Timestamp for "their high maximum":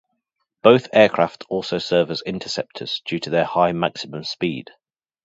3.29-4.23